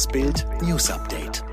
[0.00, 1.44] Das Bild News Update.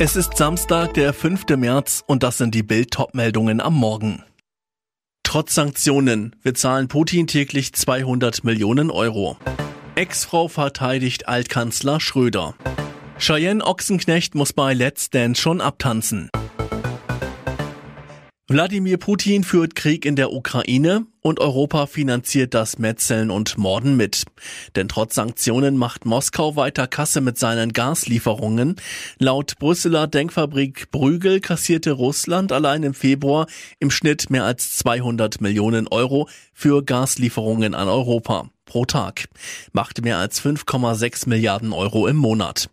[0.00, 1.56] Es ist Samstag, der 5.
[1.56, 4.24] März und das sind die Bild-Top-Meldungen am Morgen.
[5.22, 9.36] Trotz Sanktionen, wir zahlen Putin täglich 200 Millionen Euro.
[9.94, 12.56] Ex-Frau verteidigt Altkanzler Schröder.
[13.20, 16.28] Cheyenne Ochsenknecht muss bei Let's Dance schon abtanzen.
[18.48, 24.24] Wladimir Putin führt Krieg in der Ukraine und Europa finanziert das Metzeln und Morden mit.
[24.76, 28.76] Denn trotz Sanktionen macht Moskau weiter Kasse mit seinen Gaslieferungen.
[29.18, 33.46] Laut Brüsseler Denkfabrik Brügel kassierte Russland allein im Februar
[33.78, 39.28] im Schnitt mehr als 200 Millionen Euro für Gaslieferungen an Europa pro Tag,
[39.72, 42.70] macht mehr als 5,6 Milliarden Euro im Monat.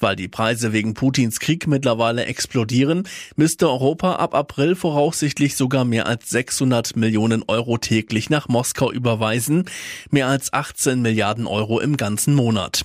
[0.00, 6.06] Weil die Preise wegen Putins Krieg mittlerweile explodieren, müsste Europa ab April voraussichtlich sogar mehr
[6.06, 9.64] als 600 Millionen Euro täglich nach Moskau überweisen,
[10.10, 12.82] mehr als 18 Milliarden Euro im ganzen Monat.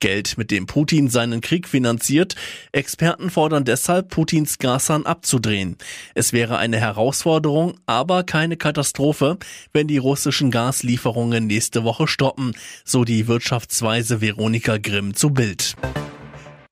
[0.00, 2.34] Geld, mit dem Putin seinen Krieg finanziert,
[2.70, 5.78] Experten fordern deshalb, Putins Gashahn abzudrehen.
[6.14, 9.38] Es wäre eine Herausforderung, aber keine Katastrophe,
[9.72, 12.52] wenn die russischen Gaslieferungen nächste Woche stoppen,
[12.84, 15.74] so die Wirtschaftsweise Veronika Grimm zu Bild.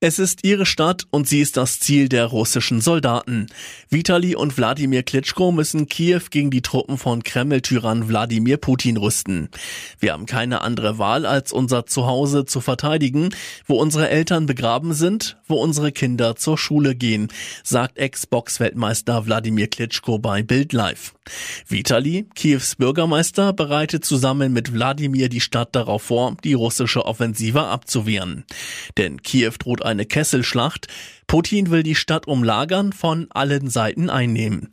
[0.05, 3.47] Es ist ihre Stadt und sie ist das Ziel der russischen Soldaten.
[3.89, 9.49] Vitali und Wladimir Klitschko müssen Kiew gegen die Truppen von Kreml-Tyrann Wladimir Putin rüsten.
[10.01, 13.29] Wir haben keine andere Wahl, als unser Zuhause zu verteidigen,
[13.69, 17.29] wo unsere Eltern begraben sind, wo unsere Kinder zur Schule gehen,
[17.63, 21.15] sagt Ex-Box-Weltmeister Wladimir Klitschko bei Bild Live.
[21.69, 28.43] Vitali, Kiews Bürgermeister, bereitet zusammen mit Wladimir die Stadt darauf vor, die russische Offensive abzuwehren.
[28.97, 30.89] Denn Kiew droht eine Kesselschlacht.
[31.27, 34.71] Putin will die Stadt umlagern, von allen Seiten einnehmen.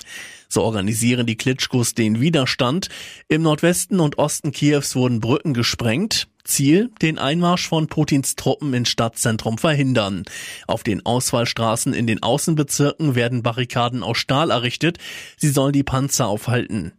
[0.49, 2.89] So organisieren die Klitschkos den Widerstand.
[3.27, 6.27] Im Nordwesten und Osten Kiews wurden Brücken gesprengt.
[6.43, 10.23] Ziel, den Einmarsch von Putins Truppen ins Stadtzentrum verhindern.
[10.67, 14.97] Auf den Ausfallstraßen in den Außenbezirken werden Barrikaden aus Stahl errichtet.
[15.37, 16.93] Sie sollen die Panzer aufhalten.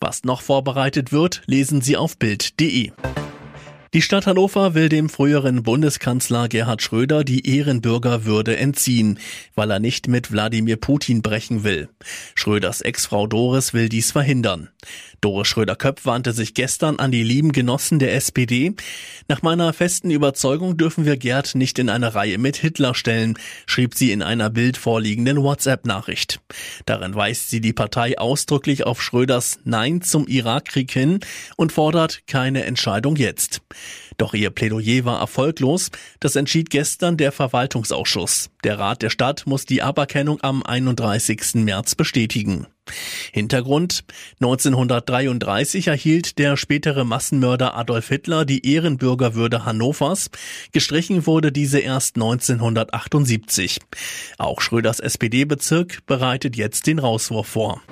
[0.00, 2.90] Was noch vorbereitet wird, lesen Sie auf Bild.de.
[3.96, 9.18] Die Stadt Hannover will dem früheren Bundeskanzler Gerhard Schröder die Ehrenbürgerwürde entziehen,
[9.54, 11.88] weil er nicht mit Wladimir Putin brechen will.
[12.34, 14.68] Schröders Ex-Frau Doris will dies verhindern.
[15.22, 18.74] Doris Schröder-Köpf wandte sich gestern an die lieben Genossen der SPD.
[19.28, 23.94] Nach meiner festen Überzeugung dürfen wir Gerd nicht in eine Reihe mit Hitler stellen, schrieb
[23.94, 26.40] sie in einer Bild vorliegenden WhatsApp-Nachricht.
[26.84, 31.20] Darin weist sie die Partei ausdrücklich auf Schröders Nein zum Irakkrieg hin
[31.56, 33.62] und fordert keine Entscheidung jetzt.
[34.16, 35.90] Doch ihr Plädoyer war erfolglos.
[36.20, 38.50] Das entschied gestern der Verwaltungsausschuss.
[38.64, 41.56] Der Rat der Stadt muss die Aberkennung am 31.
[41.56, 42.66] März bestätigen.
[43.32, 44.04] Hintergrund
[44.40, 50.30] 1933 erhielt der spätere Massenmörder Adolf Hitler die Ehrenbürgerwürde Hannovers.
[50.72, 53.78] Gestrichen wurde diese erst 1978.
[54.38, 57.82] Auch Schröders SPD-Bezirk bereitet jetzt den Rauswurf vor.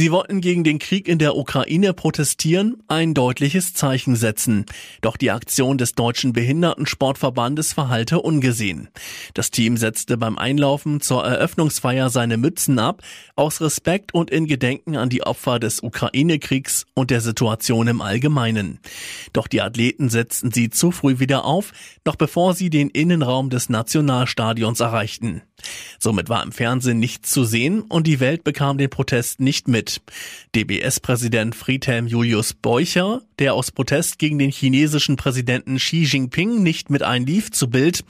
[0.00, 4.64] Sie wollten gegen den Krieg in der Ukraine protestieren, ein deutliches Zeichen setzen.
[5.02, 8.88] Doch die Aktion des Deutschen Behindertensportverbandes verhalte ungesehen.
[9.34, 13.02] Das Team setzte beim Einlaufen zur Eröffnungsfeier seine Mützen ab,
[13.36, 18.78] aus Respekt und in Gedenken an die Opfer des Ukraine-Kriegs und der Situation im Allgemeinen.
[19.34, 21.72] Doch die Athleten setzten sie zu früh wieder auf,
[22.06, 25.42] noch bevor sie den Innenraum des Nationalstadions erreichten.
[25.98, 29.89] Somit war im Fernsehen nichts zu sehen und die Welt bekam den Protest nicht mit.
[30.54, 37.02] DBS-Präsident Friedhelm Julius Beucher, der aus Protest gegen den chinesischen Präsidenten Xi Jinping nicht mit
[37.02, 38.04] einlief, zu Bild.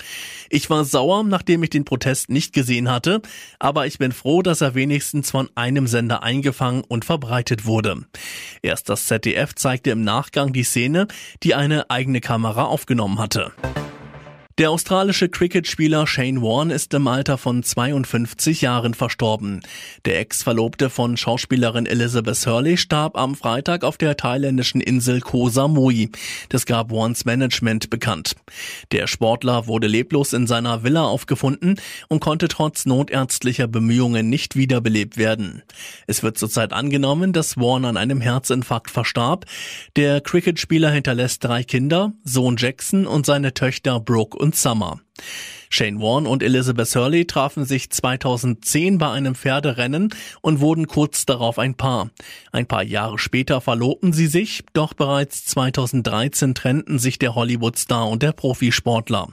[0.50, 3.22] Ich war sauer, nachdem ich den Protest nicht gesehen hatte,
[3.58, 8.04] aber ich bin froh, dass er wenigstens von einem Sender eingefangen und verbreitet wurde.
[8.62, 11.08] Erst das ZDF zeigte im Nachgang die Szene,
[11.42, 13.52] die eine eigene Kamera aufgenommen hatte.
[14.60, 19.62] Der australische Cricketspieler Shane Warne ist im Alter von 52 Jahren verstorben.
[20.04, 26.10] Der Ex-Verlobte von Schauspielerin Elizabeth Hurley starb am Freitag auf der thailändischen Insel Koh Samui.
[26.50, 28.36] Das gab Warnes Management bekannt.
[28.92, 35.16] Der Sportler wurde leblos in seiner Villa aufgefunden und konnte trotz notärztlicher Bemühungen nicht wiederbelebt
[35.16, 35.62] werden.
[36.06, 39.46] Es wird zurzeit angenommen, dass Warne an einem Herzinfarkt verstarb.
[39.96, 45.00] Der Cricketspieler hinterlässt drei Kinder, Sohn Jackson und seine Töchter Brooke und und Summer.
[45.68, 51.60] Shane Warne und Elizabeth Hurley trafen sich 2010 bei einem Pferderennen und wurden kurz darauf
[51.60, 52.10] ein Paar.
[52.50, 58.24] Ein paar Jahre später verlobten sie sich, doch bereits 2013 trennten sich der Hollywood-Star und
[58.24, 59.28] der Profisportler.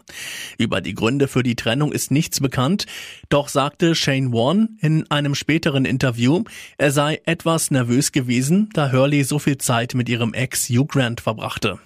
[0.60, 2.86] Über die Gründe für die Trennung ist nichts bekannt,
[3.30, 6.44] doch sagte Shane Warne in einem späteren Interview,
[6.78, 11.22] er sei etwas nervös gewesen, da Hurley so viel Zeit mit ihrem Ex Hugh Grant
[11.22, 11.80] verbrachte.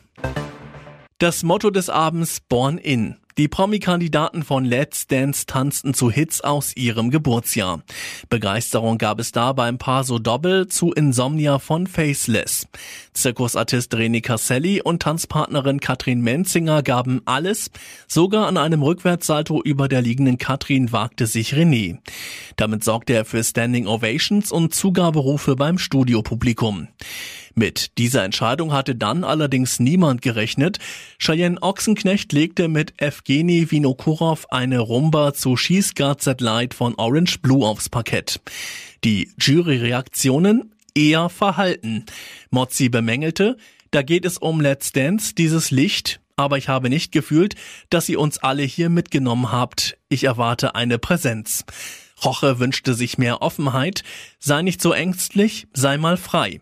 [1.22, 3.21] Das Motto des Abends Born In.
[3.38, 7.82] Die Promi-Kandidaten von Let's Dance tanzten zu Hits aus ihrem Geburtsjahr.
[8.30, 12.68] Begeisterung gab es da beim Paso Doppel zu Insomnia von Faceless.
[13.14, 17.72] Zirkusartist René Casselli und Tanzpartnerin Katrin Menzinger gaben alles.
[18.08, 22.00] Sogar an einem Rückwärtssalto über der liegenden Katrin wagte sich René.
[22.58, 26.90] Damit sorgte er für Standing Ovations und Zugaberufe beim Studiopublikum.
[27.54, 30.80] Mit dieser Entscheidung hatte dann allerdings niemand gerechnet.
[31.20, 37.40] Cheyenne Ochsenknecht legte mit Evgeny Vinokurov eine Rumba zu She's Got That Light von Orange
[37.40, 38.40] Blue aufs Parkett.
[39.04, 42.06] Die Juryreaktionen eher verhalten.
[42.50, 43.58] Mozzi bemängelte,
[43.92, 47.56] da geht es um Let's Dance, dieses Licht, aber ich habe nicht gefühlt,
[47.90, 49.98] dass ihr uns alle hier mitgenommen habt.
[50.10, 51.66] Ich erwarte eine Präsenz.
[52.24, 54.04] Roche wünschte sich mehr Offenheit,
[54.40, 56.62] sei nicht so ängstlich, sei mal frei.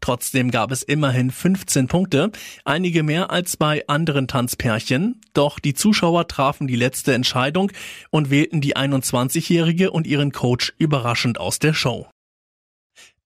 [0.00, 2.30] Trotzdem gab es immerhin 15 Punkte,
[2.64, 7.72] einige mehr als bei anderen Tanzpärchen, doch die Zuschauer trafen die letzte Entscheidung
[8.10, 12.06] und wählten die 21-Jährige und ihren Coach überraschend aus der Show.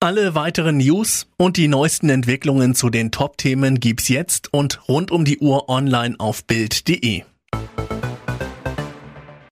[0.02, 5.26] Alle weiteren News und die neuesten Entwicklungen zu den Top-Themen gibt's jetzt und rund um
[5.26, 7.24] die Uhr online auf Bild.de.